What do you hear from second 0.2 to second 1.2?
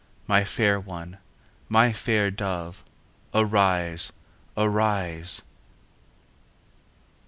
My fair one,